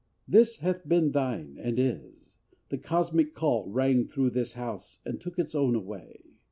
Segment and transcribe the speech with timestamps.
[0.27, 2.37] This hath been thine and is:
[2.69, 6.23] the cosmic call Rang through this house, and took its own away.